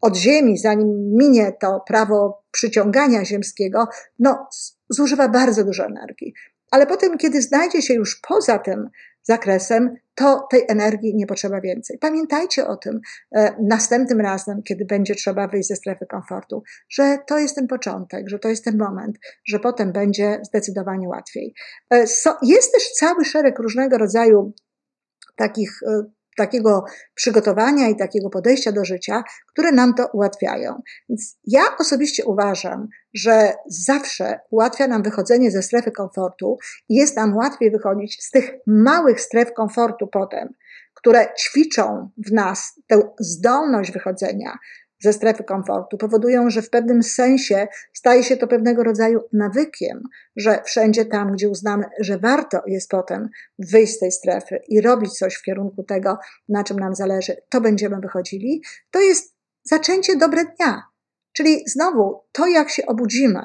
od 0.00 0.16
Ziemi, 0.16 0.58
zanim 0.58 1.16
minie 1.16 1.52
to 1.60 1.80
prawo 1.86 2.42
przyciągania 2.50 3.24
ziemskiego, 3.24 3.88
no, 4.18 4.48
zużywa 4.88 5.28
bardzo 5.28 5.64
dużo 5.64 5.84
energii. 5.84 6.34
Ale 6.70 6.86
potem, 6.86 7.18
kiedy 7.18 7.42
znajdzie 7.42 7.82
się 7.82 7.94
już 7.94 8.20
poza 8.28 8.58
tym 8.58 8.88
zakresem, 9.22 9.94
to 10.14 10.46
tej 10.50 10.64
energii 10.68 11.14
nie 11.14 11.26
potrzeba 11.26 11.60
więcej. 11.60 11.98
Pamiętajcie 11.98 12.66
o 12.66 12.76
tym 12.76 13.00
e, 13.32 13.56
następnym 13.62 14.20
razem, 14.20 14.62
kiedy 14.62 14.84
będzie 14.84 15.14
trzeba 15.14 15.48
wyjść 15.48 15.68
ze 15.68 15.76
strefy 15.76 16.06
komfortu, 16.06 16.62
że 16.88 17.18
to 17.26 17.38
jest 17.38 17.54
ten 17.54 17.66
początek, 17.66 18.28
że 18.28 18.38
to 18.38 18.48
jest 18.48 18.64
ten 18.64 18.78
moment, 18.78 19.18
że 19.44 19.60
potem 19.60 19.92
będzie 19.92 20.40
zdecydowanie 20.42 21.08
łatwiej. 21.08 21.54
E, 21.92 22.04
jest 22.42 22.72
też 22.72 22.90
cały 22.92 23.24
szereg 23.24 23.58
różnego 23.58 23.98
rodzaju 23.98 24.52
takich 25.36 25.70
e, 25.82 26.02
takiego 26.36 26.84
przygotowania 27.14 27.88
i 27.88 27.96
takiego 27.96 28.30
podejścia 28.30 28.72
do 28.72 28.84
życia, 28.84 29.22
które 29.46 29.72
nam 29.72 29.94
to 29.94 30.06
ułatwiają. 30.12 30.82
Więc 31.08 31.38
ja 31.46 31.62
osobiście 31.78 32.24
uważam, 32.24 32.88
że 33.14 33.52
zawsze 33.66 34.40
ułatwia 34.50 34.88
nam 34.88 35.02
wychodzenie 35.02 35.50
ze 35.50 35.62
strefy 35.62 35.90
komfortu 35.90 36.58
i 36.88 36.94
jest 36.94 37.16
nam 37.16 37.36
łatwiej 37.36 37.70
wychodzić 37.70 38.24
z 38.24 38.30
tych 38.30 38.50
małych 38.66 39.20
stref 39.20 39.52
komfortu 39.52 40.06
potem, 40.06 40.48
które 40.94 41.26
ćwiczą 41.40 42.10
w 42.26 42.32
nas 42.32 42.80
tę 42.86 43.00
zdolność 43.18 43.92
wychodzenia 43.92 44.58
ze 45.00 45.12
strefy 45.12 45.44
komfortu 45.44 45.98
powodują, 45.98 46.50
że 46.50 46.62
w 46.62 46.70
pewnym 46.70 47.02
sensie 47.02 47.68
staje 47.92 48.22
się 48.22 48.36
to 48.36 48.46
pewnego 48.46 48.84
rodzaju 48.84 49.20
nawykiem, 49.32 50.02
że 50.36 50.62
wszędzie 50.64 51.04
tam, 51.04 51.32
gdzie 51.32 51.48
uznamy, 51.48 51.84
że 52.00 52.18
warto 52.18 52.62
jest 52.66 52.90
potem 52.90 53.28
wyjść 53.58 53.96
z 53.96 53.98
tej 53.98 54.12
strefy 54.12 54.60
i 54.68 54.80
robić 54.80 55.12
coś 55.18 55.34
w 55.34 55.42
kierunku 55.42 55.82
tego, 55.82 56.18
na 56.48 56.64
czym 56.64 56.78
nam 56.78 56.94
zależy, 56.94 57.36
to 57.48 57.60
będziemy 57.60 57.96
wychodzili, 58.00 58.62
to 58.90 59.00
jest 59.00 59.34
zaczęcie 59.62 60.16
dobre 60.16 60.44
dnia. 60.44 60.82
Czyli 61.32 61.62
znowu 61.66 62.20
to, 62.32 62.46
jak 62.46 62.70
się 62.70 62.86
obudzimy, 62.86 63.40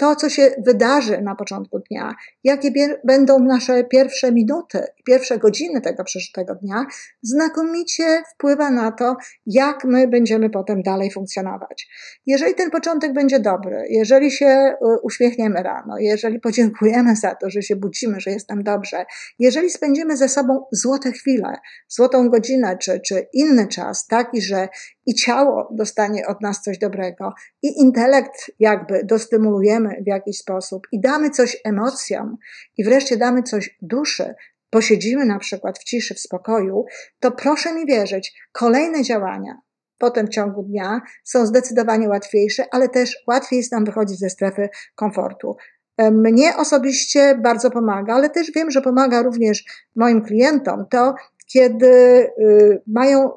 to, 0.00 0.16
co 0.16 0.28
się 0.28 0.50
wydarzy 0.58 1.20
na 1.22 1.34
początku 1.34 1.78
dnia, 1.78 2.14
jakie 2.44 2.70
będą 3.04 3.38
nasze 3.38 3.84
pierwsze 3.84 4.32
minuty, 4.32 4.84
pierwsze 5.06 5.38
godziny 5.38 5.80
tego 5.80 6.04
przeżytego 6.04 6.54
dnia, 6.54 6.86
znakomicie 7.22 8.22
wpływa 8.34 8.70
na 8.70 8.92
to, 8.92 9.16
jak 9.46 9.84
my 9.84 10.08
będziemy 10.08 10.50
potem 10.50 10.82
dalej 10.82 11.10
funkcjonować. 11.10 11.88
Jeżeli 12.26 12.54
ten 12.54 12.70
początek 12.70 13.12
będzie 13.12 13.40
dobry, 13.40 13.86
jeżeli 13.88 14.30
się 14.30 14.46
e, 14.46 14.76
uśmiechniemy 15.02 15.62
rano, 15.62 15.98
jeżeli 15.98 16.40
podziękujemy 16.40 17.16
za 17.16 17.34
to, 17.34 17.50
że 17.50 17.62
się 17.62 17.76
budzimy, 17.76 18.20
że 18.20 18.30
jest 18.30 18.48
nam 18.48 18.62
dobrze, 18.62 19.04
jeżeli 19.38 19.70
spędzimy 19.70 20.16
ze 20.16 20.28
sobą 20.28 20.64
złote 20.72 21.12
chwile, 21.12 21.56
złotą 21.88 22.28
godzinę 22.28 22.78
czy, 22.78 23.00
czy 23.00 23.26
inny 23.32 23.68
czas, 23.68 24.06
taki, 24.06 24.42
że 24.42 24.68
i 25.10 25.14
ciało 25.14 25.68
dostanie 25.72 26.26
od 26.26 26.40
nas 26.40 26.62
coś 26.62 26.78
dobrego, 26.78 27.32
i 27.62 27.80
intelekt 27.80 28.50
jakby 28.58 29.04
dostymulujemy 29.04 30.02
w 30.04 30.06
jakiś 30.06 30.38
sposób, 30.38 30.86
i 30.92 31.00
damy 31.00 31.30
coś 31.30 31.56
emocjom, 31.64 32.36
i 32.78 32.84
wreszcie 32.84 33.16
damy 33.16 33.42
coś 33.42 33.78
duszy, 33.82 34.34
posiedzimy 34.70 35.26
na 35.26 35.38
przykład 35.38 35.78
w 35.78 35.84
ciszy, 35.84 36.14
w 36.14 36.20
spokoju, 36.20 36.84
to 37.20 37.30
proszę 37.30 37.74
mi 37.74 37.86
wierzyć, 37.86 38.42
kolejne 38.52 39.02
działania 39.02 39.60
potem 39.98 40.26
w 40.26 40.30
ciągu 40.30 40.62
dnia 40.62 41.00
są 41.24 41.46
zdecydowanie 41.46 42.08
łatwiejsze, 42.08 42.64
ale 42.70 42.88
też 42.88 43.16
łatwiej 43.26 43.56
jest 43.56 43.72
nam 43.72 43.84
wychodzić 43.84 44.18
ze 44.18 44.30
strefy 44.30 44.68
komfortu. 44.94 45.56
Mnie 45.98 46.56
osobiście 46.56 47.38
bardzo 47.42 47.70
pomaga, 47.70 48.14
ale 48.14 48.30
też 48.30 48.52
wiem, 48.54 48.70
że 48.70 48.82
pomaga 48.82 49.22
również 49.22 49.64
moim 49.96 50.22
klientom 50.22 50.86
to, 50.90 51.14
kiedy 51.52 51.86
y, 51.86 52.82
mają 52.86 53.30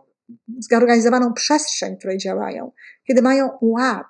zorganizowaną 0.71 1.33
przestrzeń, 1.33 1.95
w 1.95 1.99
której 1.99 2.17
działają, 2.17 2.71
kiedy 3.07 3.21
mają 3.21 3.49
ład. 3.61 4.07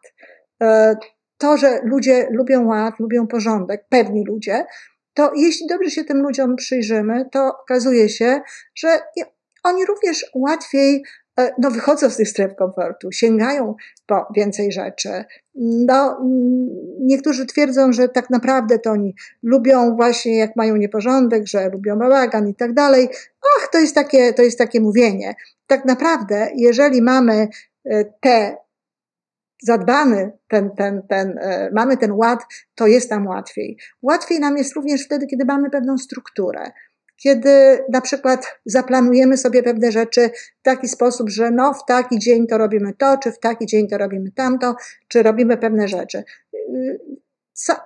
E, 0.62 0.96
to, 1.38 1.58
że 1.58 1.80
ludzie 1.84 2.28
lubią 2.32 2.66
ład, 2.66 3.00
lubią 3.00 3.28
porządek, 3.28 3.86
pewni 3.90 4.26
ludzie, 4.26 4.66
to 5.14 5.32
jeśli 5.36 5.68
dobrze 5.68 5.90
się 5.90 6.04
tym 6.04 6.18
ludziom 6.22 6.56
przyjrzymy, 6.56 7.30
to 7.32 7.48
okazuje 7.62 8.10
się, 8.10 8.42
że 8.76 9.00
oni 9.64 9.86
również 9.86 10.26
łatwiej 10.36 11.04
no, 11.38 11.72
wychodzą 11.72 12.10
z 12.10 12.18
tych 12.18 12.30
stref 12.30 12.56
komfortu, 12.56 13.12
sięgają 13.12 13.76
po 14.06 14.28
więcej 14.36 14.72
rzeczy. 14.72 15.24
No, 15.56 16.22
niektórzy 17.00 17.46
twierdzą, 17.46 17.94
że 17.94 18.10
tak 18.10 18.30
naprawdę 18.30 18.80
to 18.80 18.92
oni 18.92 19.16
lubią 19.44 19.96
właśnie, 19.96 20.38
jak 20.38 20.56
mają 20.56 20.76
nieporządek, 20.76 21.48
że 21.48 21.70
lubią 21.70 22.00
bałagan 22.00 22.48
i 22.48 22.56
tak 22.56 22.74
dalej. 22.74 23.10
Ach, 23.58 23.70
to 23.72 23.80
jest 23.80 23.96
takie, 23.96 24.34
to 24.34 24.42
jest 24.42 24.58
takie 24.58 24.82
mówienie. 24.82 25.36
Tak 25.68 25.86
naprawdę, 25.86 26.50
jeżeli 26.56 27.02
mamy 27.02 27.48
e, 27.86 28.06
te 28.06 28.58
zadbany 29.64 30.32
ten, 30.48 30.72
ten, 30.72 31.02
ten, 31.10 31.38
e, 31.42 31.70
mamy 31.74 31.98
ten 31.98 32.12
ład, 32.12 32.40
to 32.76 32.88
jest 32.88 33.12
nam 33.12 33.28
łatwiej. 33.28 33.78
Łatwiej 34.02 34.40
nam 34.40 34.58
jest 34.58 34.76
również 34.76 35.06
wtedy, 35.06 35.28
kiedy 35.28 35.46
mamy 35.46 35.70
pewną 35.70 35.98
strukturę. 35.98 36.72
Kiedy 37.24 37.84
na 37.90 38.02
przykład 38.02 38.60
zaplanujemy 38.66 39.38
sobie 39.38 39.64
pewne 39.64 39.92
rzeczy 39.92 40.30
w 40.60 40.64
taki 40.64 40.88
sposób, 40.88 41.30
że 41.30 41.52
no 41.52 41.74
w 41.74 41.86
taki 41.86 42.20
dzień 42.20 42.48
to 42.48 42.58
robimy 42.58 42.94
to, 42.94 43.18
czy 43.18 43.32
w 43.32 43.40
taki 43.40 43.66
dzień 43.66 43.88
to 43.88 43.98
robimy 43.98 44.32
tamto, 44.32 44.76
czy 45.08 45.24
robimy 45.24 45.58
pewne 45.58 45.88
rzeczy. 45.88 46.24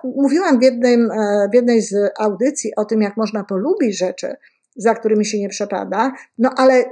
Mówiłam 0.04 0.58
w, 0.58 0.62
jednym, 0.62 1.10
e, 1.10 1.48
w 1.52 1.54
jednej 1.54 1.82
z 1.82 1.94
audycji 2.18 2.74
o 2.76 2.84
tym, 2.84 3.02
jak 3.02 3.16
można 3.16 3.44
polubić 3.44 3.98
rzeczy, 3.98 4.34
za 4.76 4.94
którymi 4.94 5.24
się 5.24 5.38
nie 5.38 5.48
przepada, 5.48 6.12
no 6.38 6.50
ale 6.56 6.84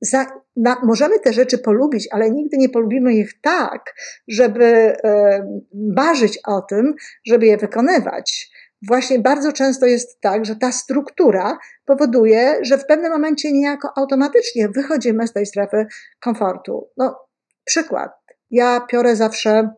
za, 0.00 0.26
na, 0.56 0.80
możemy 0.82 1.18
te 1.18 1.32
rzeczy 1.32 1.58
polubić, 1.58 2.08
ale 2.10 2.30
nigdy 2.30 2.56
nie 2.56 2.68
polubimy 2.68 3.14
ich 3.14 3.40
tak, 3.40 3.94
żeby 4.28 4.64
e, 4.64 5.60
marzyć 5.74 6.38
o 6.46 6.60
tym, 6.60 6.94
żeby 7.26 7.46
je 7.46 7.56
wykonywać. 7.56 8.50
Właśnie 8.86 9.18
bardzo 9.18 9.52
często 9.52 9.86
jest 9.86 10.20
tak, 10.20 10.44
że 10.44 10.56
ta 10.56 10.72
struktura 10.72 11.58
powoduje, 11.84 12.58
że 12.62 12.78
w 12.78 12.86
pewnym 12.86 13.12
momencie 13.12 13.52
niejako 13.52 13.88
automatycznie 13.96 14.68
wychodzimy 14.68 15.26
z 15.26 15.32
tej 15.32 15.46
strefy 15.46 15.86
komfortu. 16.20 16.88
No, 16.96 17.18
przykład. 17.64 18.10
Ja 18.50 18.80
piorę 18.80 19.16
zawsze 19.16 19.70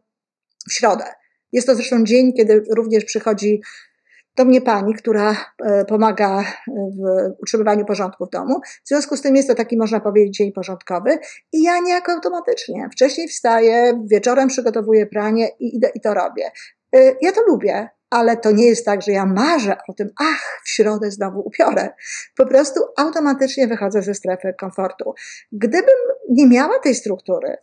w 0.69 0.73
środę. 0.73 1.05
Jest 1.53 1.67
to 1.67 1.75
zresztą 1.75 2.05
dzień, 2.05 2.33
kiedy 2.33 2.63
również 2.77 3.05
przychodzi 3.05 3.61
do 4.37 4.45
mnie 4.45 4.61
pani, 4.61 4.95
która 4.95 5.37
e, 5.65 5.85
pomaga 5.85 6.45
w 6.69 7.33
utrzymywaniu 7.43 7.85
porządku 7.85 8.27
w 8.27 8.31
domu. 8.31 8.61
W 8.85 8.89
związku 8.89 9.17
z 9.17 9.23
tym 9.23 9.37
jest 9.37 9.49
to 9.49 9.55
taki, 9.55 9.77
można 9.77 10.01
powiedzieć, 10.01 10.37
dzień 10.37 10.53
porządkowy 10.53 11.19
i 11.53 11.63
ja 11.63 11.79
niejako 11.79 12.13
automatycznie 12.13 12.89
wcześniej 12.93 13.29
wstaję, 13.29 14.05
wieczorem 14.11 14.49
przygotowuję 14.49 15.07
pranie 15.07 15.49
i 15.61 15.77
idę 15.77 15.91
i 15.95 16.01
to 16.01 16.15
robię. 16.15 16.51
E, 16.97 17.15
ja 17.23 17.33
to 17.33 17.43
lubię, 17.43 17.89
ale 18.11 18.37
to 18.37 18.51
nie 18.51 18.67
jest 18.67 18.85
tak, 18.85 19.03
że 19.03 19.13
ja 19.13 19.27
marzę 19.27 19.77
o 19.89 19.93
tym, 19.93 20.11
ach, 20.21 20.61
w 20.65 20.69
środę 20.69 21.11
znowu 21.11 21.41
upiorę. 21.41 21.89
Po 22.37 22.47
prostu 22.47 22.81
automatycznie 22.97 23.67
wychodzę 23.67 24.03
ze 24.03 24.15
strefy 24.15 24.55
komfortu. 24.61 25.15
Gdybym 25.53 25.99
nie 26.29 26.47
miała 26.47 26.79
tej 26.79 26.95
struktury, 26.95 27.57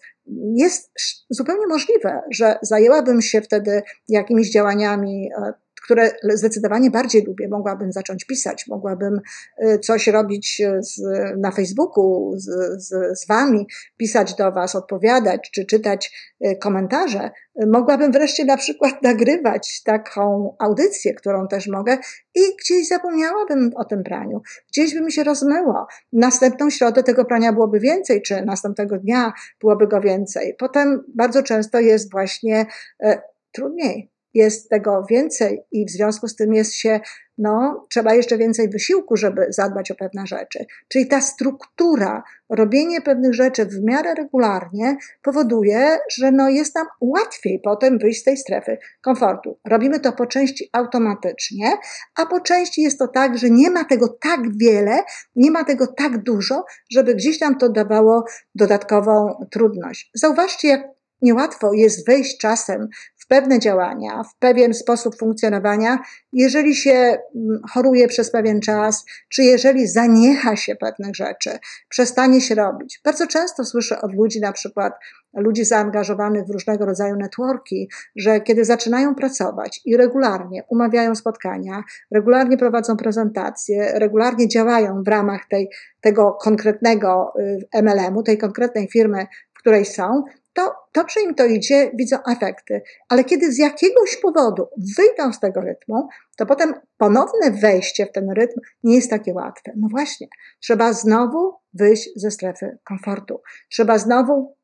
jest 0.56 0.92
zupełnie 1.30 1.68
możliwe, 1.68 2.22
że 2.32 2.60
zajęłabym 2.62 3.22
się 3.22 3.42
wtedy 3.42 3.82
jakimiś 4.08 4.51
działaniami 4.51 5.30
e, 5.38 5.54
które 5.88 6.12
zdecydowanie 6.34 6.91
bardziej 6.91 7.24
lubię. 7.24 7.48
Mogłabym 7.48 7.91
zacząć 7.91 8.25
pisać, 8.25 8.67
mogłabym 8.67 9.22
y, 9.63 9.79
coś 9.79 10.08
robić 10.08 10.62
y, 10.62 10.84
z, 10.84 11.01
na 11.38 11.51
Facebooku 11.51 12.34
z, 12.36 12.46
z, 12.84 13.20
z 13.20 13.27
Wami, 13.27 13.67
pisać 13.98 14.36
do 14.36 14.51
Was, 14.51 14.75
odpowiadać 14.75 15.51
czy 15.53 15.65
czytać 15.65 16.34
y, 16.46 16.56
komentarze. 16.56 17.32
Mogłabym 17.67 18.12
wreszcie 18.12 18.46
na 18.46 18.58
przykład 18.58 19.01
nagrywać 19.12 19.82
taką 19.84 20.56
audycję, 20.60 21.13
którą 21.13 21.48
też 21.48 21.67
mogę 21.67 21.98
i 22.36 22.41
gdzieś 22.60 22.88
zapomniałabym 22.88 23.72
o 23.75 23.86
tym 23.86 24.03
praniu. 24.03 24.41
Gdzieś 24.67 24.94
by 24.94 25.01
mi 25.01 25.12
się 25.12 25.24
rozmyło. 25.24 25.88
Następną 26.13 26.70
środę 26.70 27.03
tego 27.03 27.25
prania 27.25 27.53
byłoby 27.53 27.79
więcej, 27.79 28.22
czy 28.22 28.46
następnego 28.46 28.98
dnia 28.98 29.34
byłoby 29.62 29.88
go 29.88 30.01
więcej. 30.01 30.56
Potem 30.60 31.03
bardzo 31.15 31.44
często 31.44 31.79
jest 31.79 32.12
właśnie 32.12 32.65
e, 33.03 33.22
trudniej 33.51 34.16
jest 34.38 34.70
tego 34.70 35.03
więcej 35.10 35.62
i 35.72 35.86
w 35.86 35.89
związku 35.89 36.27
z 36.27 36.36
tym 36.36 36.53
jest 36.53 36.74
się, 36.74 37.00
no, 37.38 37.86
trzeba 37.89 38.13
jeszcze 38.13 38.38
więcej 38.38 38.70
wysiłku, 38.70 39.17
żeby 39.17 39.46
zadbać 39.50 39.91
o 39.91 39.96
pewne 39.96 40.27
rzeczy. 40.27 40.65
Czyli 40.88 41.08
ta 41.08 41.22
struktura, 41.22 42.24
robienie 42.50 43.01
pewnych 43.01 43.34
rzeczy 43.34 43.65
w 43.65 43.84
miarę 43.84 44.13
regularnie 44.13 44.98
powoduje, 45.24 45.98
że 46.12 46.32
no, 46.32 46.50
jest 46.50 46.75
nam 46.75 46.88
łatwiej 47.01 47.62
potem 47.63 47.98
wyjść 48.00 48.22
z 48.22 48.24
tej 48.24 48.38
strefy 48.38 48.77
komfortu. 49.01 49.60
Robimy 49.65 50.00
to 50.00 50.12
po 50.12 50.25
części 50.25 50.70
automatycznie, 50.72 51.72
a 52.15 52.25
po 52.25 52.39
części 52.41 52.82
jest 52.82 53.00
to 53.00 53.08
tak, 53.08 53.38
że 53.38 53.50
nie 53.50 53.70
ma 53.70 53.86
tego 53.86 54.08
tak 54.08 54.58
wiele, 54.58 55.00
nie 55.36 55.51
ma 55.51 55.63
tego 55.63 55.88
tak 55.88 56.24
dużo, 56.24 56.65
żeby 56.91 57.15
gdzieś 57.15 57.41
nam 57.41 57.58
to 57.58 57.70
dawało 57.70 58.24
dodatkową 58.56 59.46
trudność. 59.51 60.12
Zauważcie, 60.13 60.67
jak 60.67 60.82
niełatwo 61.22 61.74
jest 61.74 62.08
wejść 62.08 62.38
czasem 62.38 62.88
w 63.27 63.29
pewne 63.29 63.60
działania, 63.60 64.24
w 64.24 64.36
pewien 64.39 64.74
sposób 64.74 65.15
funkcjonowania, 65.17 66.00
jeżeli 66.34 66.75
się 66.75 66.91
mm, 66.91 67.62
choruje 67.74 68.07
przez 68.07 68.31
pewien 68.31 68.62
czas, 68.62 69.05
czy 69.29 69.43
jeżeli 69.43 69.88
zaniecha 69.88 70.55
się 70.55 70.75
pewnych 70.75 71.15
rzeczy, 71.15 71.50
przestanie 71.89 72.41
się 72.41 72.55
robić. 72.55 73.00
Bardzo 73.05 73.27
często 73.27 73.65
słyszę 73.65 74.01
od 74.01 74.13
ludzi, 74.13 74.41
na 74.41 74.51
przykład 74.51 74.93
ludzi 75.34 75.65
zaangażowanych 75.65 76.46
w 76.46 76.50
różnego 76.50 76.86
rodzaju 76.86 77.15
networki, 77.15 77.89
że 78.15 78.41
kiedy 78.41 78.65
zaczynają 78.65 79.15
pracować 79.15 79.81
i 79.86 79.98
regularnie 79.98 80.63
umawiają 80.69 81.15
spotkania, 81.15 81.84
regularnie 82.12 82.57
prowadzą 82.57 82.98
prezentacje, 82.98 83.91
regularnie 83.93 84.48
działają 84.48 85.03
w 85.03 85.07
ramach 85.07 85.41
tej, 85.50 85.69
tego 86.01 86.38
konkretnego 86.41 87.34
y, 87.39 87.81
MLM-u, 87.81 88.24
tej 88.24 88.38
konkretnej 88.38 88.88
firmy, 88.88 89.27
w 89.53 89.60
której 89.60 89.86
są, 89.86 90.24
to 90.58 90.76
dobrze 90.94 91.22
im 91.22 91.36
to 91.36 91.46
idzie, 91.46 91.92
widzą 91.94 92.18
efekty. 92.32 92.82
Ale 93.10 93.24
kiedy 93.24 93.52
z 93.52 93.58
jakiegoś 93.58 94.18
powodu 94.18 94.68
wyjdą 94.98 95.34
z 95.34 95.40
tego 95.40 95.62
rytmu, 95.62 96.08
to 96.38 96.46
potem 96.46 96.74
ponowne 96.98 97.52
wejście 97.52 98.06
w 98.06 98.12
ten 98.12 98.32
rytm 98.32 98.60
nie 98.84 98.96
jest 98.96 99.10
takie 99.10 99.34
łatwe. 99.34 99.72
No 99.76 99.88
właśnie, 99.92 100.28
trzeba 100.60 100.94
znowu 100.94 101.54
wyjść 101.74 102.10
ze 102.16 102.32
strefy 102.32 102.78
komfortu. 102.84 103.42
Trzeba 103.70 103.98
znowu 103.98 104.56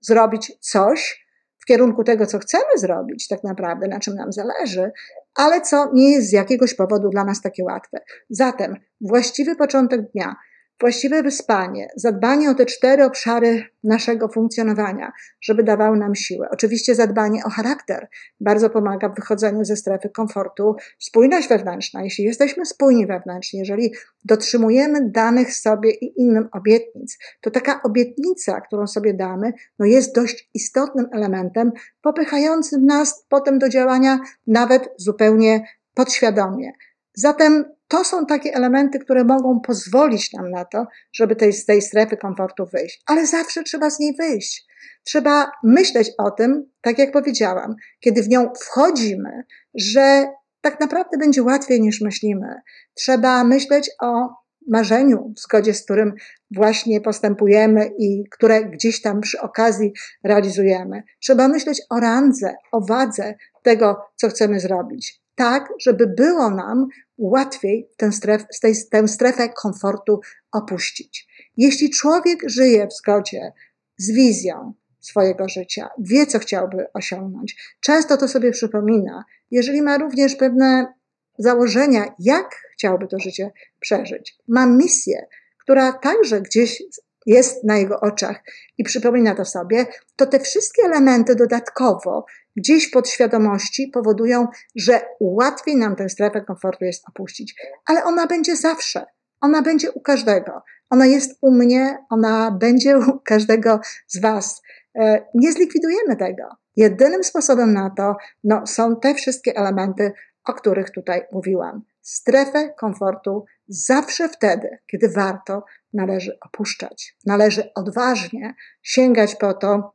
zrobić 0.00 0.52
coś 0.60 1.26
w 1.58 1.64
kierunku 1.64 2.04
tego, 2.04 2.26
co 2.26 2.38
chcemy 2.38 2.76
zrobić, 2.76 3.28
tak 3.28 3.44
naprawdę, 3.44 3.88
na 3.88 4.00
czym 4.00 4.14
nam 4.14 4.32
zależy, 4.32 4.90
ale 5.34 5.60
co 5.60 5.90
nie 5.92 6.12
jest 6.12 6.28
z 6.28 6.32
jakiegoś 6.32 6.74
powodu 6.74 7.08
dla 7.08 7.24
nas 7.24 7.40
takie 7.40 7.64
łatwe. 7.64 7.98
Zatem 8.30 8.76
właściwy 9.00 9.56
początek 9.56 10.00
dnia, 10.12 10.36
Właściwe 10.80 11.22
wyspanie, 11.22 11.88
zadbanie 11.96 12.50
o 12.50 12.54
te 12.54 12.66
cztery 12.66 13.04
obszary 13.04 13.64
naszego 13.84 14.28
funkcjonowania, 14.28 15.12
żeby 15.40 15.62
dawały 15.62 15.98
nam 15.98 16.14
siłę. 16.14 16.48
Oczywiście 16.52 16.94
zadbanie 16.94 17.44
o 17.44 17.50
charakter 17.50 18.08
bardzo 18.40 18.70
pomaga 18.70 19.08
w 19.08 19.14
wychodzeniu 19.14 19.64
ze 19.64 19.76
strefy 19.76 20.08
komfortu. 20.08 20.76
Spójność 20.98 21.48
wewnętrzna, 21.48 22.02
jeśli 22.02 22.24
jesteśmy 22.24 22.66
spójni 22.66 23.06
wewnętrznie, 23.06 23.60
jeżeli 23.60 23.92
dotrzymujemy 24.24 25.10
danych 25.10 25.54
sobie 25.54 25.90
i 25.90 26.20
innym 26.20 26.48
obietnic, 26.52 27.18
to 27.40 27.50
taka 27.50 27.82
obietnica, 27.82 28.60
którą 28.60 28.86
sobie 28.86 29.14
damy, 29.14 29.52
no 29.78 29.86
jest 29.86 30.14
dość 30.14 30.50
istotnym 30.54 31.06
elementem 31.12 31.72
popychającym 32.02 32.86
nas 32.86 33.26
potem 33.28 33.58
do 33.58 33.68
działania 33.68 34.18
nawet 34.46 34.88
zupełnie 34.96 35.64
podświadomie. 35.94 36.72
Zatem 37.14 37.64
to 37.90 38.04
są 38.04 38.26
takie 38.26 38.54
elementy, 38.54 38.98
które 38.98 39.24
mogą 39.24 39.60
pozwolić 39.60 40.32
nam 40.32 40.50
na 40.50 40.64
to, 40.64 40.86
żeby 41.12 41.36
tej, 41.36 41.52
z 41.52 41.66
tej 41.66 41.82
strefy 41.82 42.16
komfortu 42.16 42.66
wyjść. 42.72 43.02
Ale 43.06 43.26
zawsze 43.26 43.62
trzeba 43.62 43.90
z 43.90 43.98
niej 43.98 44.14
wyjść. 44.16 44.66
Trzeba 45.04 45.50
myśleć 45.64 46.10
o 46.18 46.30
tym, 46.30 46.70
tak 46.80 46.98
jak 46.98 47.12
powiedziałam, 47.12 47.74
kiedy 48.00 48.22
w 48.22 48.28
nią 48.28 48.52
wchodzimy, 48.60 49.44
że 49.74 50.26
tak 50.60 50.80
naprawdę 50.80 51.18
będzie 51.18 51.42
łatwiej 51.42 51.80
niż 51.80 52.00
myślimy. 52.00 52.54
Trzeba 52.94 53.44
myśleć 53.44 53.90
o 54.02 54.28
marzeniu, 54.68 55.32
w 55.36 55.40
zgodzie 55.40 55.74
z 55.74 55.84
którym 55.84 56.12
właśnie 56.50 57.00
postępujemy 57.00 57.90
i 57.98 58.24
które 58.30 58.64
gdzieś 58.64 59.02
tam 59.02 59.20
przy 59.20 59.40
okazji 59.40 59.92
realizujemy. 60.24 61.02
Trzeba 61.22 61.48
myśleć 61.48 61.82
o 61.90 62.00
randze, 62.00 62.54
o 62.72 62.80
wadze 62.80 63.34
tego, 63.62 63.96
co 64.16 64.28
chcemy 64.28 64.60
zrobić 64.60 65.20
tak, 65.40 65.68
żeby 65.80 66.06
było 66.06 66.50
nam 66.50 66.86
łatwiej 67.20 67.88
tę, 67.96 68.12
stref, 68.12 68.44
tej, 68.62 68.74
tę 68.90 69.08
strefę 69.08 69.48
komfortu 69.48 70.20
opuścić. 70.52 71.28
Jeśli 71.56 71.90
człowiek 71.90 72.42
żyje 72.46 72.86
w 72.86 72.92
zgodzie 72.92 73.52
z 73.96 74.10
wizją 74.10 74.74
swojego 75.00 75.48
życia, 75.48 75.88
wie, 75.98 76.26
co 76.26 76.38
chciałby 76.38 76.86
osiągnąć, 76.94 77.56
często 77.80 78.16
to 78.16 78.28
sobie 78.28 78.50
przypomina, 78.50 79.24
jeżeli 79.50 79.82
ma 79.82 79.98
również 79.98 80.36
pewne 80.36 80.94
założenia, 81.38 82.14
jak 82.18 82.62
chciałby 82.72 83.06
to 83.08 83.18
życie 83.18 83.50
przeżyć, 83.80 84.36
ma 84.48 84.66
misję, 84.66 85.26
która 85.58 85.92
także 85.92 86.40
gdzieś 86.40 86.82
jest 87.26 87.64
na 87.64 87.76
jego 87.76 88.00
oczach 88.00 88.42
i 88.78 88.84
przypomina 88.84 89.34
to 89.34 89.44
sobie, 89.44 89.86
to 90.16 90.26
te 90.26 90.40
wszystkie 90.40 90.82
elementy 90.82 91.34
dodatkowo 91.34 92.24
gdzieś 92.60 92.90
podświadomości 92.90 93.88
powodują, 93.88 94.48
że 94.76 95.00
łatwiej 95.20 95.76
nam 95.76 95.96
tę 95.96 96.08
strefę 96.08 96.40
komfortu 96.40 96.84
jest 96.84 97.08
opuścić. 97.08 97.54
Ale 97.86 98.04
ona 98.04 98.26
będzie 98.26 98.56
zawsze. 98.56 99.06
Ona 99.40 99.62
będzie 99.62 99.92
u 99.92 100.00
każdego. 100.00 100.62
Ona 100.90 101.06
jest 101.06 101.38
u 101.40 101.50
mnie, 101.50 101.98
ona 102.10 102.50
będzie 102.50 102.98
u 102.98 103.18
każdego 103.24 103.80
z 104.06 104.20
Was. 104.20 104.62
E, 104.94 105.26
nie 105.34 105.52
zlikwidujemy 105.52 106.16
tego. 106.16 106.42
Jedynym 106.76 107.24
sposobem 107.24 107.72
na 107.72 107.90
to 107.90 108.16
no, 108.44 108.66
są 108.66 108.96
te 108.96 109.14
wszystkie 109.14 109.56
elementy, 109.56 110.12
o 110.44 110.52
których 110.52 110.90
tutaj 110.90 111.22
mówiłam. 111.32 111.82
Strefę 112.02 112.70
komfortu 112.78 113.44
zawsze 113.68 114.28
wtedy, 114.28 114.78
kiedy 114.86 115.08
warto, 115.08 115.64
należy 115.92 116.38
opuszczać. 116.40 117.16
Należy 117.26 117.74
odważnie 117.74 118.54
sięgać 118.82 119.34
po 119.34 119.54
to, 119.54 119.92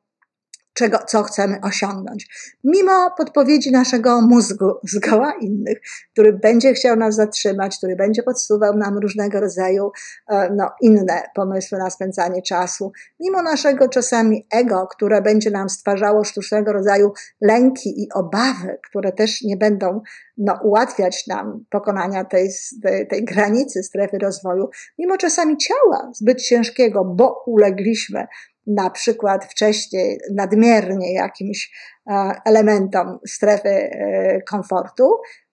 czego, 0.76 1.00
co 1.08 1.24
chcemy 1.24 1.60
osiągnąć. 1.64 2.28
Mimo 2.64 3.12
podpowiedzi 3.18 3.72
naszego 3.72 4.22
mózgu, 4.22 4.72
zgoła 4.84 5.34
innych, 5.42 5.78
który 6.12 6.34
będzie 6.34 6.74
chciał 6.74 6.96
nas 6.96 7.16
zatrzymać, 7.16 7.78
który 7.78 7.96
będzie 7.96 8.24
podsuwał 8.24 8.78
nam 8.78 8.98
różnego 8.98 9.40
rodzaju 9.40 9.92
e, 10.30 10.50
no, 10.56 10.70
inne 10.82 11.24
pomysły 11.36 11.78
na 11.78 11.90
spędzanie 11.90 12.42
czasu, 12.42 12.92
mimo 13.20 13.42
naszego 13.42 13.90
czasami 13.90 14.48
ego, 14.52 14.88
które 14.88 15.22
będzie 15.22 15.52
nam 15.52 15.70
stwarzało 15.70 16.24
sztucznego 16.24 16.74
rodzaju 16.74 17.12
lęki 17.42 18.04
i 18.04 18.08
obawy, 18.14 18.80
które 18.90 19.12
też 19.12 19.42
nie 19.42 19.58
będą 19.58 20.02
no, 20.38 20.60
ułatwiać 20.64 21.28
nam 21.28 21.66
pokonania 21.70 22.26
tej, 22.26 22.50
tej, 22.84 23.08
tej 23.08 23.26
granicy 23.26 23.84
strefy 23.84 24.18
rozwoju, 24.18 24.70
mimo 24.98 25.18
czasami 25.18 25.58
ciała 25.58 26.12
zbyt 26.14 26.42
ciężkiego, 26.42 27.06
bo 27.06 27.44
ulegliśmy 27.48 28.28
na 28.68 28.90
przykład 28.90 29.46
wcześniej 29.46 30.20
nadmiernie 30.34 31.14
jakimś 31.14 31.72
e, 32.10 32.32
elementom 32.46 33.20
strefy 33.28 33.70
e, 33.70 34.42
komfortu, 34.42 35.12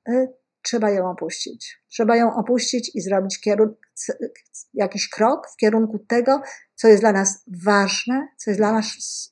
e, 0.08 0.28
trzeba 0.62 0.90
ją 0.90 1.10
opuścić. 1.10 1.78
Trzeba 1.88 2.16
ją 2.16 2.34
opuścić 2.34 2.90
i 2.94 3.00
zrobić 3.00 3.40
kierun- 3.46 3.74
jakiś 4.74 5.08
krok 5.08 5.48
w 5.52 5.56
kierunku 5.56 5.98
tego, 5.98 6.42
co 6.74 6.88
jest 6.88 7.02
dla 7.02 7.12
nas 7.12 7.44
ważne, 7.64 8.28
co 8.36 8.50
jest 8.50 8.60
dla 8.60 8.72
nas 8.72 8.86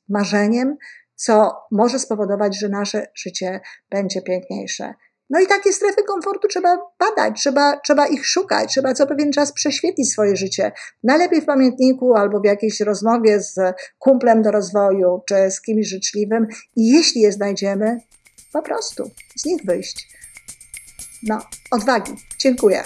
marzeniem, 0.08 0.76
co 1.14 1.52
może 1.70 1.98
spowodować, 1.98 2.58
że 2.58 2.68
nasze 2.68 3.06
życie 3.14 3.60
będzie 3.90 4.22
piękniejsze. 4.22 4.94
No 5.30 5.40
i 5.40 5.46
takie 5.46 5.72
strefy 5.72 6.02
komfortu 6.02 6.48
trzeba 6.48 6.78
badać, 6.98 7.40
trzeba, 7.40 7.80
trzeba 7.80 8.06
ich 8.06 8.26
szukać, 8.26 8.70
trzeba 8.70 8.94
co 8.94 9.06
pewien 9.06 9.32
czas 9.32 9.52
prześwietlić 9.52 10.12
swoje 10.12 10.36
życie. 10.36 10.72
Najlepiej 11.04 11.40
w 11.40 11.44
pamiętniku 11.44 12.14
albo 12.14 12.40
w 12.40 12.44
jakiejś 12.44 12.80
rozmowie 12.80 13.40
z 13.40 13.58
kumplem 13.98 14.42
do 14.42 14.50
rozwoju, 14.50 15.22
czy 15.28 15.50
z 15.50 15.60
kimś 15.60 15.88
życzliwym. 15.88 16.46
I 16.76 16.88
jeśli 16.88 17.20
je 17.20 17.32
znajdziemy, 17.32 17.98
po 18.52 18.62
prostu 18.62 19.10
z 19.36 19.44
nich 19.44 19.64
wyjść. 19.64 20.08
No, 21.22 21.38
odwagi. 21.70 22.12
Dziękuję. 22.38 22.82